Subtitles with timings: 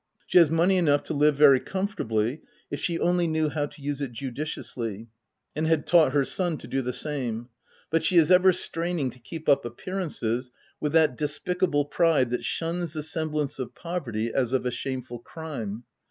[0.25, 4.01] She has money enough to live very comfortably, if she only knew how to use
[4.01, 5.09] it judiciously,
[5.55, 7.49] and had taught her son to do the same;
[7.91, 12.43] but she is ever straining to keep up ap pearances, with that despicable pride that
[12.43, 15.83] shuns the semblance of poverty as of a shameful crime.